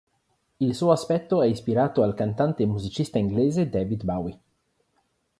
Il 0.59 0.73
suo 0.73 0.89
aspetto 0.91 1.43
è 1.43 1.45
ispirato 1.47 2.01
al 2.01 2.15
cantante 2.15 2.63
e 2.63 2.65
musicista 2.65 3.19
inglese 3.19 3.69
David 3.69 4.03
Bowie. 4.03 4.39